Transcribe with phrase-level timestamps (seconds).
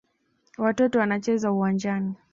[0.57, 2.15] Watoto wanacheza uwanjani.